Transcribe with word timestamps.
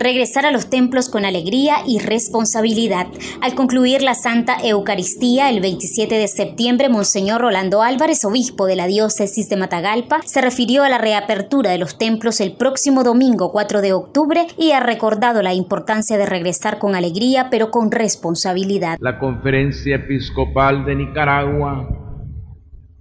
regresar 0.00 0.46
a 0.46 0.50
los 0.50 0.70
templos 0.70 1.08
con 1.10 1.24
alegría 1.24 1.76
y 1.86 1.98
responsabilidad. 1.98 3.06
Al 3.42 3.54
concluir 3.54 4.02
la 4.02 4.14
Santa 4.14 4.56
Eucaristía 4.64 5.50
el 5.50 5.60
27 5.60 6.14
de 6.14 6.26
septiembre, 6.26 6.88
Monseñor 6.88 7.42
Rolando 7.42 7.82
Álvarez, 7.82 8.24
obispo 8.24 8.66
de 8.66 8.76
la 8.76 8.86
diócesis 8.86 9.48
de 9.50 9.56
Matagalpa, 9.56 10.20
se 10.24 10.40
refirió 10.40 10.82
a 10.82 10.88
la 10.88 10.98
reapertura 10.98 11.70
de 11.70 11.78
los 11.78 11.98
templos 11.98 12.40
el 12.40 12.52
próximo 12.52 13.04
domingo 13.04 13.52
4 13.52 13.82
de 13.82 13.92
octubre 13.92 14.46
y 14.58 14.72
ha 14.72 14.80
recordado 14.80 15.42
la 15.42 15.52
importancia 15.52 16.16
de 16.16 16.26
regresar 16.26 16.78
con 16.78 16.94
alegría 16.94 17.48
pero 17.50 17.70
con 17.70 17.92
responsabilidad. 17.92 18.96
La 19.00 19.18
Conferencia 19.18 19.96
Episcopal 19.96 20.86
de 20.86 20.94
Nicaragua 20.94 21.88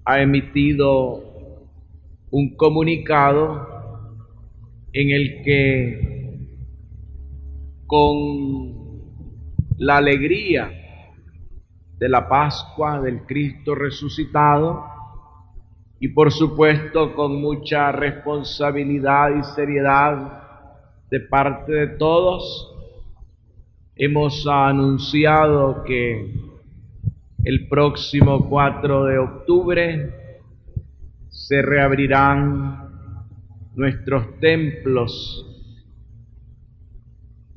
ha 0.04 0.22
emitido 0.22 1.24
un 2.30 2.56
comunicado 2.58 3.68
en 4.92 5.12
el 5.12 5.42
que 5.44 6.09
con 7.90 9.18
la 9.80 9.98
alegría 9.98 10.70
de 11.98 12.08
la 12.08 12.30
Pascua 12.30 13.02
del 13.02 13.26
Cristo 13.26 13.74
resucitado 13.74 14.86
y 16.00 16.10
por 16.10 16.32
supuesto 16.32 17.16
con 17.16 17.42
mucha 17.42 17.92
responsabilidad 17.92 19.36
y 19.36 19.44
seriedad 19.44 20.44
de 21.10 21.20
parte 21.20 21.72
de 21.72 21.88
todos, 21.88 22.76
hemos 23.96 24.46
anunciado 24.46 25.84
que 25.84 26.32
el 27.44 27.68
próximo 27.70 28.48
4 28.48 29.06
de 29.06 29.18
octubre 29.18 30.14
se 31.30 31.64
reabrirán 31.64 33.18
nuestros 33.74 34.40
templos 34.40 35.50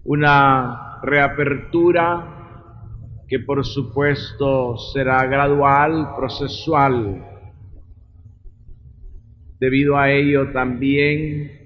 una 0.05 1.01
reapertura 1.03 2.43
que 3.29 3.39
por 3.39 3.65
supuesto 3.65 4.77
será 4.77 5.25
gradual, 5.27 6.15
procesual. 6.17 7.25
Debido 9.59 9.97
a 9.97 10.11
ello 10.11 10.53
también 10.53 11.63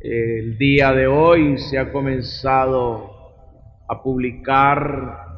el 0.00 0.58
día 0.58 0.92
de 0.92 1.06
hoy 1.06 1.58
se 1.58 1.78
ha 1.78 1.90
comenzado 1.92 3.10
a 3.88 4.02
publicar 4.02 5.28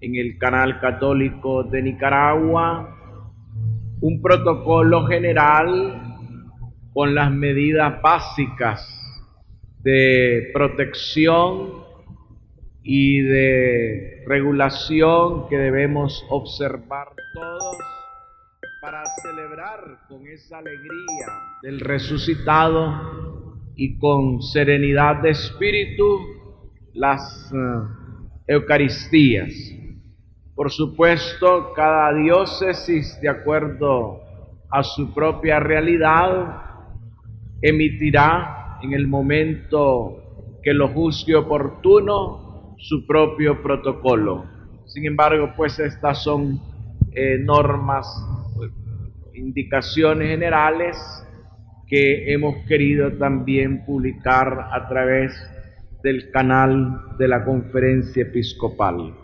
en 0.00 0.16
el 0.16 0.38
canal 0.38 0.80
católico 0.80 1.62
de 1.64 1.82
Nicaragua 1.82 2.96
un 4.00 4.20
protocolo 4.20 5.06
general 5.06 6.02
con 6.92 7.14
las 7.14 7.30
medidas 7.30 8.02
básicas 8.02 9.02
de 9.82 10.50
protección 10.52 11.84
y 12.82 13.20
de 13.20 14.24
regulación 14.26 15.48
que 15.48 15.56
debemos 15.56 16.24
observar 16.30 17.08
todos 17.34 17.76
para 18.80 19.04
celebrar 19.22 19.80
con 20.08 20.26
esa 20.26 20.58
alegría 20.58 21.26
del 21.62 21.80
resucitado 21.80 23.56
y 23.76 23.98
con 23.98 24.42
serenidad 24.42 25.22
de 25.22 25.30
espíritu 25.30 26.20
las 26.92 27.52
eh, 27.52 28.02
Eucaristías. 28.48 29.52
Por 30.54 30.70
supuesto, 30.70 31.72
cada 31.74 32.12
diócesis, 32.12 33.18
de 33.20 33.28
acuerdo 33.28 34.20
a 34.70 34.82
su 34.82 35.14
propia 35.14 35.60
realidad, 35.60 36.62
emitirá 37.62 38.61
en 38.82 38.92
el 38.92 39.06
momento 39.06 40.58
que 40.62 40.74
lo 40.74 40.88
juzgue 40.88 41.34
oportuno 41.34 42.76
su 42.78 43.06
propio 43.06 43.62
protocolo. 43.62 44.44
Sin 44.86 45.06
embargo, 45.06 45.52
pues 45.56 45.78
estas 45.78 46.22
son 46.22 46.60
eh, 47.12 47.38
normas, 47.38 48.06
indicaciones 49.34 50.28
generales 50.28 50.96
que 51.86 52.32
hemos 52.32 52.66
querido 52.66 53.12
también 53.12 53.84
publicar 53.84 54.68
a 54.72 54.88
través 54.88 55.32
del 56.02 56.30
canal 56.30 57.16
de 57.18 57.28
la 57.28 57.44
conferencia 57.44 58.22
episcopal. 58.22 59.14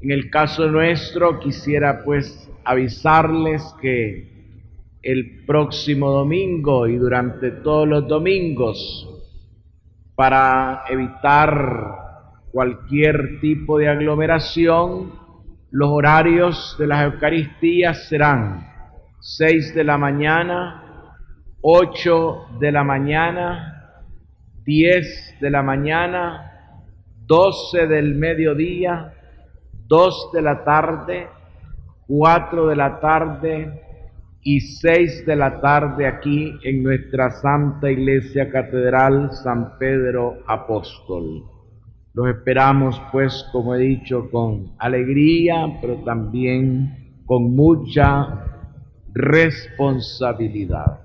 En 0.00 0.10
el 0.10 0.30
caso 0.30 0.70
nuestro 0.70 1.40
quisiera 1.40 2.02
pues 2.04 2.50
avisarles 2.64 3.62
que 3.80 4.39
el 5.02 5.44
próximo 5.46 6.10
domingo 6.10 6.86
y 6.86 6.96
durante 6.96 7.50
todos 7.50 7.88
los 7.88 8.06
domingos 8.06 9.08
para 10.14 10.84
evitar 10.88 12.10
cualquier 12.52 13.40
tipo 13.40 13.78
de 13.78 13.88
aglomeración. 13.88 15.18
Los 15.70 15.88
horarios 15.88 16.76
de 16.78 16.86
las 16.86 17.04
Eucaristías 17.04 18.08
serán 18.08 18.66
6 19.20 19.74
de 19.74 19.84
la 19.84 19.96
mañana, 19.96 21.14
8 21.62 22.58
de 22.58 22.72
la 22.72 22.82
mañana, 22.82 24.02
10 24.64 25.38
de 25.40 25.50
la 25.50 25.62
mañana, 25.62 26.50
12 27.26 27.86
del 27.86 28.16
mediodía, 28.16 29.14
2 29.86 30.32
de 30.32 30.42
la 30.42 30.64
tarde, 30.64 31.28
4 32.08 32.66
de 32.66 32.76
la 32.76 32.98
tarde, 32.98 33.89
y 34.42 34.60
seis 34.60 35.24
de 35.26 35.36
la 35.36 35.60
tarde 35.60 36.06
aquí 36.06 36.52
en 36.64 36.82
nuestra 36.82 37.30
Santa 37.30 37.90
Iglesia 37.90 38.50
Catedral 38.50 39.32
San 39.32 39.78
Pedro 39.78 40.38
Apóstol. 40.46 41.44
Los 42.14 42.28
esperamos 42.28 43.00
pues, 43.12 43.46
como 43.52 43.74
he 43.74 43.80
dicho, 43.80 44.28
con 44.30 44.72
alegría, 44.78 45.78
pero 45.80 45.96
también 46.04 47.22
con 47.26 47.54
mucha 47.54 48.44
responsabilidad. 49.12 51.00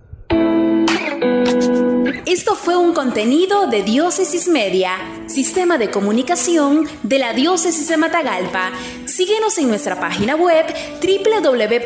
Esto 2.26 2.56
fue 2.56 2.76
un 2.76 2.94
contenido 2.94 3.68
de 3.68 3.84
Diócesis 3.84 4.48
Media, 4.48 4.92
sistema 5.28 5.78
de 5.78 5.92
comunicación 5.92 6.86
de 7.04 7.20
la 7.20 7.34
Diócesis 7.34 7.88
de 7.88 7.98
Matagalpa. 7.98 8.72
Síguenos 9.16 9.58
en 9.60 9.70
nuestra 9.70 9.98
página 9.98 10.36
web 10.36 10.66